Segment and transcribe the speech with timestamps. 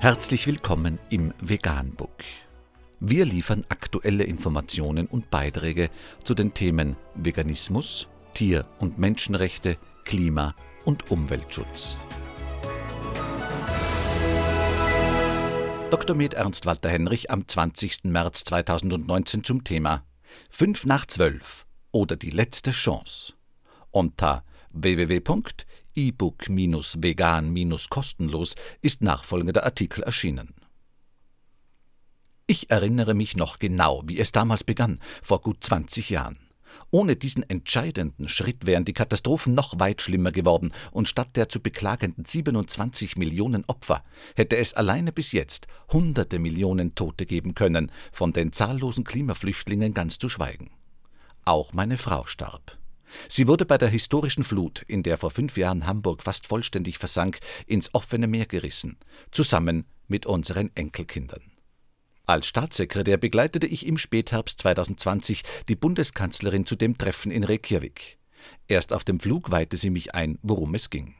[0.00, 2.22] Herzlich willkommen im Veganbook.
[3.00, 5.90] Wir liefern aktuelle Informationen und Beiträge
[6.22, 10.54] zu den Themen Veganismus, Tier- und Menschenrechte, Klima-
[10.84, 11.98] und Umweltschutz.
[15.90, 16.14] Dr.
[16.14, 18.04] Med Ernst Walter Henrich am 20.
[18.04, 20.04] März 2019 zum Thema
[20.50, 23.32] 5 nach 12 oder die letzte Chance
[23.90, 24.44] unter
[25.98, 30.54] www.ebook-vegan-kostenlos ist nachfolgender Artikel erschienen.
[32.46, 36.38] Ich erinnere mich noch genau, wie es damals begann, vor gut 20 Jahren.
[36.90, 41.60] Ohne diesen entscheidenden Schritt wären die Katastrophen noch weit schlimmer geworden, und statt der zu
[41.60, 44.02] beklagenden 27 Millionen Opfer
[44.36, 50.18] hätte es alleine bis jetzt hunderte Millionen Tote geben können, von den zahllosen Klimaflüchtlingen ganz
[50.18, 50.70] zu schweigen.
[51.44, 52.77] Auch meine Frau starb.
[53.28, 57.38] Sie wurde bei der historischen Flut, in der vor fünf Jahren Hamburg fast vollständig versank,
[57.66, 58.98] ins offene Meer gerissen,
[59.30, 61.52] zusammen mit unseren Enkelkindern.
[62.26, 68.18] Als Staatssekretär begleitete ich im Spätherbst 2020 die Bundeskanzlerin zu dem Treffen in Reykjavik.
[68.66, 71.14] Erst auf dem Flug weihte sie mich ein, worum es ging.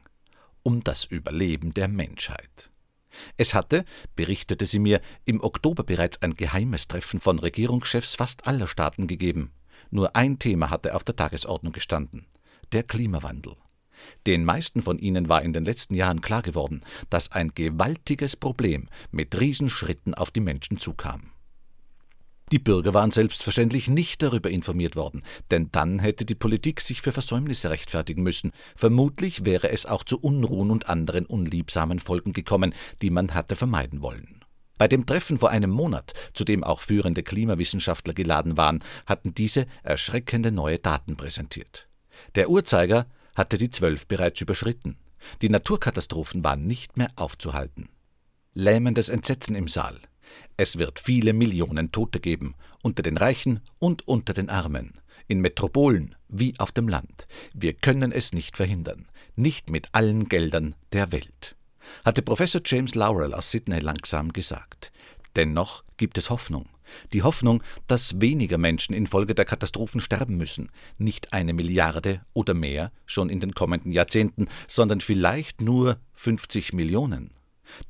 [0.61, 2.71] Um das Überleben der Menschheit.
[3.37, 8.67] Es hatte, berichtete sie mir, im Oktober bereits ein geheimes Treffen von Regierungschefs fast aller
[8.67, 9.51] Staaten gegeben.
[9.91, 12.25] Nur ein Thema hatte auf der Tagesordnung gestanden
[12.71, 13.53] der Klimawandel.
[14.25, 18.87] Den meisten von ihnen war in den letzten Jahren klar geworden, dass ein gewaltiges Problem
[19.11, 21.31] mit Riesenschritten auf die Menschen zukam.
[22.51, 27.11] Die Bürger waren selbstverständlich nicht darüber informiert worden, denn dann hätte die Politik sich für
[27.11, 28.53] Versäumnisse rechtfertigen müssen.
[28.75, 34.01] Vermutlich wäre es auch zu Unruhen und anderen unliebsamen Folgen gekommen, die man hatte vermeiden
[34.01, 34.38] wollen.
[34.79, 39.67] Bei dem Treffen vor einem Monat, zu dem auch führende Klimawissenschaftler geladen waren, hatten diese
[39.83, 41.89] erschreckende neue Daten präsentiert.
[42.35, 44.97] Der Uhrzeiger hatte die zwölf bereits überschritten.
[45.41, 47.89] Die Naturkatastrophen waren nicht mehr aufzuhalten.
[48.53, 49.99] Lähmendes Entsetzen im Saal.
[50.55, 54.93] Es wird viele Millionen Tote geben, unter den Reichen und unter den Armen,
[55.27, 57.27] in Metropolen wie auf dem Land.
[57.53, 61.57] Wir können es nicht verhindern, nicht mit allen Geldern der Welt
[62.05, 64.91] hatte Professor James Laurel aus Sydney langsam gesagt.
[65.35, 66.67] Dennoch gibt es Hoffnung.
[67.13, 72.91] Die Hoffnung, dass weniger Menschen infolge der Katastrophen sterben müssen, nicht eine Milliarde oder mehr
[73.05, 77.31] schon in den kommenden Jahrzehnten, sondern vielleicht nur 50 Millionen.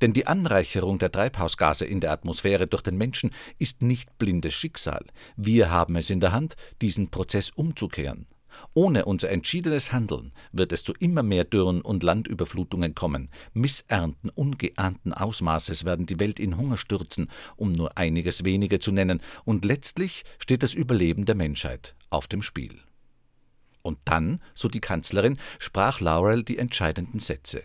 [0.02, 5.06] Denn die Anreicherung der Treibhausgase in der Atmosphäre durch den Menschen ist nicht blindes Schicksal.
[5.38, 8.28] Wir haben es in der Hand, diesen Prozess umzukehren.
[8.74, 13.30] Ohne unser entschiedenes Handeln wird es zu immer mehr Dürren und Landüberflutungen kommen.
[13.54, 19.22] Missernten ungeahnten Ausmaßes werden die Welt in Hunger stürzen, um nur einiges wenige zu nennen,
[19.46, 22.80] und letztlich steht das Überleben der Menschheit auf dem Spiel.
[23.82, 27.64] Und dann, so die Kanzlerin, sprach Laurel die entscheidenden Sätze.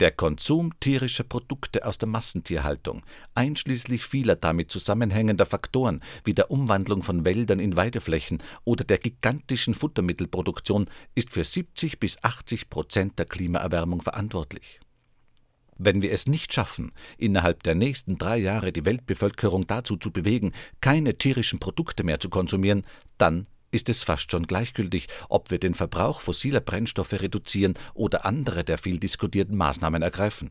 [0.00, 3.02] Der Konsum tierischer Produkte aus der Massentierhaltung,
[3.34, 9.74] einschließlich vieler damit zusammenhängender Faktoren wie der Umwandlung von Wäldern in Weideflächen oder der gigantischen
[9.74, 14.80] Futtermittelproduktion, ist für 70 bis 80 Prozent der Klimaerwärmung verantwortlich.
[15.78, 20.52] Wenn wir es nicht schaffen, innerhalb der nächsten drei Jahre die Weltbevölkerung dazu zu bewegen,
[20.80, 22.84] keine tierischen Produkte mehr zu konsumieren,
[23.16, 28.64] dann ist es fast schon gleichgültig, ob wir den Verbrauch fossiler Brennstoffe reduzieren oder andere
[28.64, 30.50] der viel diskutierten Maßnahmen ergreifen.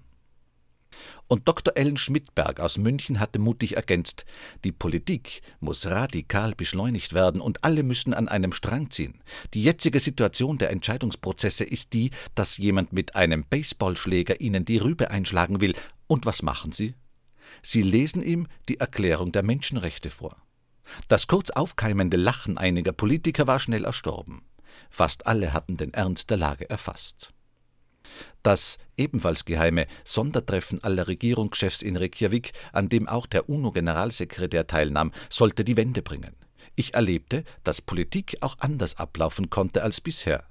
[1.27, 1.75] Und Dr.
[1.75, 4.25] Ellen Schmidberg aus München hatte mutig ergänzt,
[4.63, 9.21] die Politik muss radikal beschleunigt werden und alle müssen an einem Strang ziehen.
[9.53, 15.11] Die jetzige Situation der Entscheidungsprozesse ist die, dass jemand mit einem Baseballschläger ihnen die Rübe
[15.11, 15.75] einschlagen will.
[16.07, 16.95] Und was machen sie?
[17.61, 20.37] Sie lesen ihm die Erklärung der Menschenrechte vor.
[21.07, 24.41] Das kurz aufkeimende Lachen einiger Politiker war schnell erstorben.
[24.89, 27.33] Fast alle hatten den Ernst der Lage erfasst.
[28.43, 35.63] Das ebenfalls geheime Sondertreffen aller Regierungschefs in Reykjavik, an dem auch der UNO-Generalsekretär teilnahm, sollte
[35.65, 36.35] die Wende bringen.
[36.75, 40.43] Ich erlebte, dass Politik auch anders ablaufen konnte als bisher.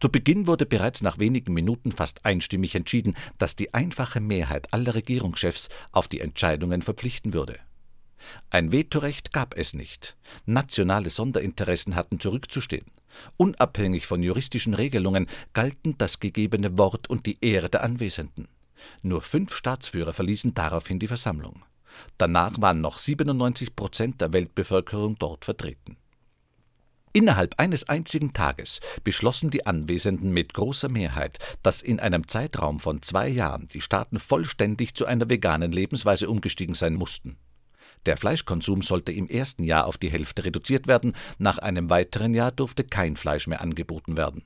[0.00, 4.94] Zu Beginn wurde bereits nach wenigen Minuten fast einstimmig entschieden, dass die einfache Mehrheit aller
[4.94, 7.58] Regierungschefs auf die Entscheidungen verpflichten würde.
[8.50, 10.16] Ein Vetorecht gab es nicht.
[10.46, 12.86] Nationale Sonderinteressen hatten zurückzustehen.
[13.36, 18.48] Unabhängig von juristischen Regelungen galten das gegebene Wort und die Ehre der Anwesenden.
[19.02, 21.62] Nur fünf Staatsführer verließen daraufhin die Versammlung.
[22.18, 25.96] Danach waren noch 97 Prozent der Weltbevölkerung dort vertreten.
[27.14, 33.02] Innerhalb eines einzigen Tages beschlossen die Anwesenden mit großer Mehrheit, dass in einem Zeitraum von
[33.02, 37.36] zwei Jahren die Staaten vollständig zu einer veganen Lebensweise umgestiegen sein mussten.
[38.06, 42.50] Der Fleischkonsum sollte im ersten Jahr auf die Hälfte reduziert werden, nach einem weiteren Jahr
[42.50, 44.42] durfte kein Fleisch mehr angeboten werden.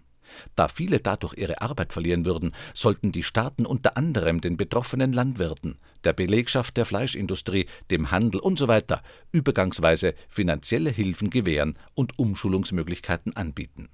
[0.54, 5.76] Da viele dadurch ihre Arbeit verlieren würden, sollten die Staaten unter anderem den betroffenen Landwirten,
[6.04, 8.80] der Belegschaft der Fleischindustrie, dem Handel usw.
[8.88, 8.96] So
[9.32, 13.88] übergangsweise finanzielle Hilfen gewähren und Umschulungsmöglichkeiten anbieten.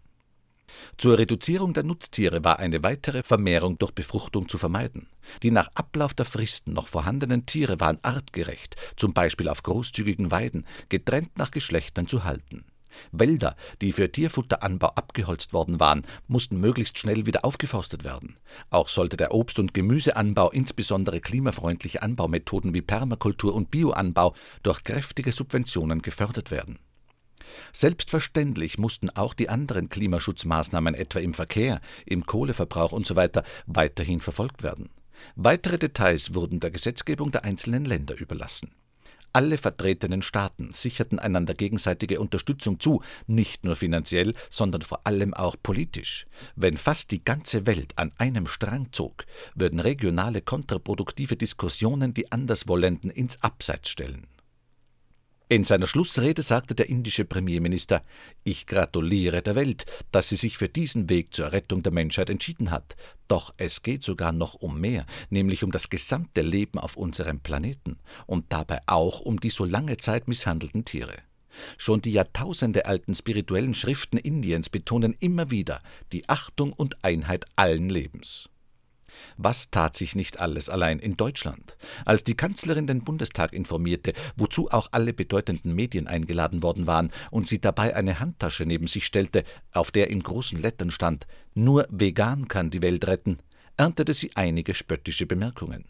[0.96, 5.08] Zur Reduzierung der Nutztiere war eine weitere Vermehrung durch Befruchtung zu vermeiden.
[5.42, 10.66] Die nach Ablauf der Fristen noch vorhandenen Tiere waren artgerecht, zum Beispiel auf großzügigen Weiden,
[10.88, 12.64] getrennt nach Geschlechtern zu halten.
[13.10, 18.36] Wälder, die für Tierfutteranbau abgeholzt worden waren, mussten möglichst schnell wieder aufgeforstet werden.
[18.70, 25.32] Auch sollte der Obst- und Gemüseanbau, insbesondere klimafreundliche Anbaumethoden wie Permakultur und Bioanbau, durch kräftige
[25.32, 26.78] Subventionen gefördert werden.
[27.72, 33.28] Selbstverständlich mussten auch die anderen Klimaschutzmaßnahmen etwa im Verkehr, im Kohleverbrauch usw.
[33.34, 34.90] So weiterhin verfolgt werden.
[35.36, 38.72] Weitere Details wurden der Gesetzgebung der einzelnen Länder überlassen.
[39.34, 45.56] Alle vertretenen Staaten sicherten einander gegenseitige Unterstützung zu, nicht nur finanziell, sondern vor allem auch
[45.62, 46.26] politisch.
[46.54, 53.10] Wenn fast die ganze Welt an einem Strang zog, würden regionale kontraproduktive Diskussionen die Anderswollenden
[53.10, 54.26] ins Abseits stellen.
[55.52, 58.02] In seiner Schlussrede sagte der indische Premierminister
[58.42, 62.70] Ich gratuliere der Welt, dass sie sich für diesen Weg zur Rettung der Menschheit entschieden
[62.70, 62.96] hat.
[63.28, 67.98] Doch es geht sogar noch um mehr, nämlich um das gesamte Leben auf unserem Planeten
[68.24, 71.16] und dabei auch um die so lange Zeit misshandelten Tiere.
[71.76, 75.82] Schon die jahrtausendealten spirituellen Schriften Indiens betonen immer wieder
[76.12, 78.48] die Achtung und Einheit allen Lebens.
[79.36, 81.76] Was tat sich nicht alles allein in Deutschland?
[82.04, 87.46] Als die Kanzlerin den Bundestag informierte, wozu auch alle bedeutenden Medien eingeladen worden waren, und
[87.46, 92.48] sie dabei eine Handtasche neben sich stellte, auf der in großen Lettern stand Nur vegan
[92.48, 93.38] kann die Welt retten,
[93.76, 95.84] erntete sie einige spöttische Bemerkungen.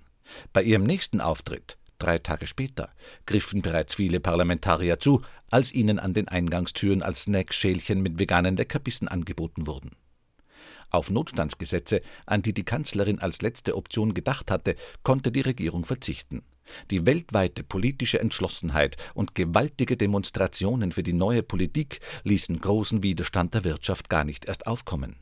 [0.52, 2.90] Bei ihrem nächsten Auftritt, drei Tage später,
[3.26, 8.56] griffen bereits viele Parlamentarier zu, als ihnen an den Eingangstüren als Snack Schälchen mit veganen
[8.56, 9.90] Leckerbissen angeboten wurden.
[10.92, 16.42] Auf Notstandsgesetze, an die die Kanzlerin als letzte Option gedacht hatte, konnte die Regierung verzichten.
[16.90, 23.64] Die weltweite politische Entschlossenheit und gewaltige Demonstrationen für die neue Politik ließen großen Widerstand der
[23.64, 25.16] Wirtschaft gar nicht erst aufkommen.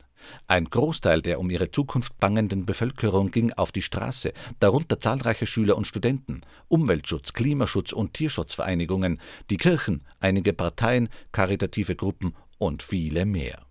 [0.45, 5.77] Ein Großteil der um ihre Zukunft bangenden Bevölkerung ging auf die Straße, darunter zahlreiche Schüler
[5.77, 9.19] und Studenten, Umweltschutz, Klimaschutz und Tierschutzvereinigungen,
[9.49, 13.65] die Kirchen, einige Parteien, karitative Gruppen und viele mehr.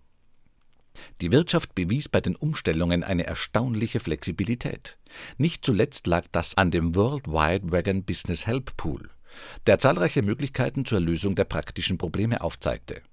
[1.21, 4.97] Die Wirtschaft bewies bei den Umstellungen eine erstaunliche Flexibilität.
[5.37, 9.07] Nicht zuletzt lag das an dem World Wide Wagon Business Help Pool,
[9.67, 13.03] der zahlreiche Möglichkeiten zur Lösung der praktischen Probleme aufzeigte.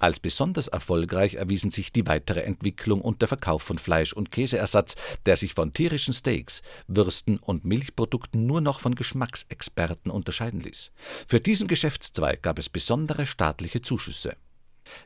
[0.00, 4.96] Als besonders erfolgreich erwiesen sich die weitere Entwicklung und der Verkauf von Fleisch- und Käseersatz,
[5.26, 10.90] der sich von tierischen Steaks, Würsten und Milchprodukten nur noch von Geschmacksexperten unterscheiden ließ.
[11.26, 14.36] Für diesen Geschäftszweig gab es besondere staatliche Zuschüsse.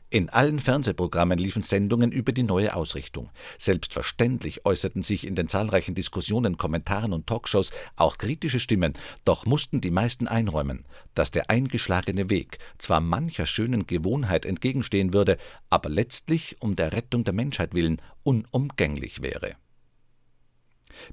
[0.09, 3.29] In allen Fernsehprogrammen liefen Sendungen über die neue Ausrichtung.
[3.57, 8.93] Selbstverständlich äußerten sich in den zahlreichen Diskussionen, Kommentaren und Talkshows auch kritische Stimmen,
[9.25, 10.85] doch mussten die meisten einräumen,
[11.15, 15.37] dass der eingeschlagene Weg zwar mancher schönen Gewohnheit entgegenstehen würde,
[15.69, 19.55] aber letztlich um der Rettung der Menschheit willen unumgänglich wäre.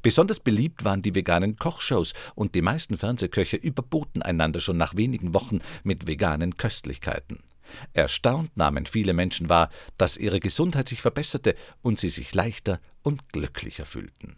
[0.02, 5.34] Besonders beliebt waren die veganen Kochshows und die meisten Fernsehköche überboten einander schon nach wenigen
[5.34, 7.40] Wochen mit veganen Köstlichkeiten.
[7.92, 13.28] Erstaunt nahmen viele Menschen wahr, dass ihre Gesundheit sich verbesserte und sie sich leichter und
[13.32, 14.36] glücklicher fühlten.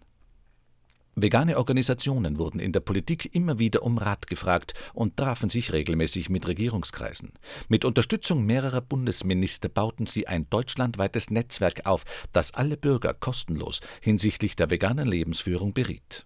[1.23, 6.31] Vegane Organisationen wurden in der Politik immer wieder um Rat gefragt und trafen sich regelmäßig
[6.31, 7.33] mit Regierungskreisen.
[7.69, 14.55] Mit Unterstützung mehrerer Bundesminister bauten sie ein deutschlandweites Netzwerk auf, das alle Bürger kostenlos hinsichtlich
[14.55, 16.25] der veganen Lebensführung beriet.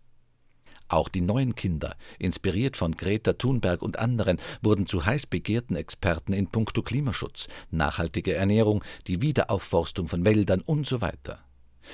[0.93, 6.35] Auch die neuen Kinder, inspiriert von Greta Thunberg und anderen, wurden zu heiß begehrten Experten
[6.35, 11.43] in puncto Klimaschutz, nachhaltige Ernährung, die Wiederaufforstung von Wäldern und so weiter.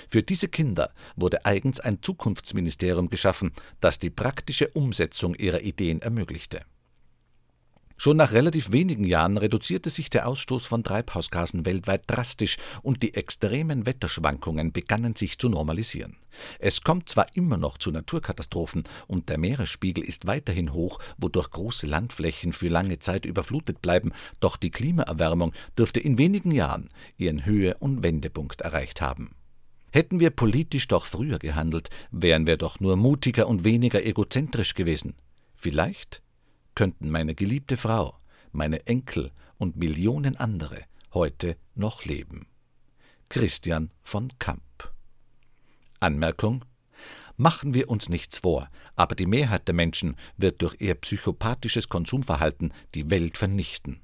[0.08, 6.62] Für diese Kinder wurde eigens ein Zukunftsministerium geschaffen, das die praktische Umsetzung ihrer Ideen ermöglichte.
[8.00, 13.14] Schon nach relativ wenigen Jahren reduzierte sich der Ausstoß von Treibhausgasen weltweit drastisch und die
[13.14, 16.16] extremen Wetterschwankungen begannen sich zu normalisieren.
[16.60, 21.88] Es kommt zwar immer noch zu Naturkatastrophen und der Meeresspiegel ist weiterhin hoch, wodurch große
[21.88, 27.76] Landflächen für lange Zeit überflutet bleiben, doch die Klimaerwärmung dürfte in wenigen Jahren ihren Höhe-
[27.80, 29.34] und Wendepunkt erreicht haben.
[29.90, 35.14] Hätten wir politisch doch früher gehandelt, wären wir doch nur mutiger und weniger egozentrisch gewesen.
[35.56, 36.22] Vielleicht
[36.78, 38.16] könnten meine geliebte Frau,
[38.52, 42.46] meine Enkel und Millionen andere heute noch leben.
[43.28, 44.62] Christian von Kamp.
[45.98, 46.64] Anmerkung
[47.36, 52.72] Machen wir uns nichts vor, aber die Mehrheit der Menschen wird durch ihr psychopathisches Konsumverhalten
[52.94, 53.98] die Welt vernichten.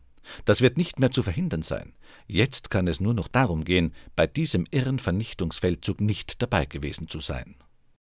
[0.45, 1.93] Das wird nicht mehr zu verhindern sein.
[2.27, 7.21] Jetzt kann es nur noch darum gehen, bei diesem irren Vernichtungsfeldzug nicht dabei gewesen zu
[7.21, 7.55] sein.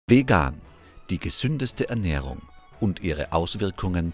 [0.07, 0.59] Vegan,
[1.11, 2.41] die gesündeste Ernährung
[2.79, 4.13] und ihre Auswirkungen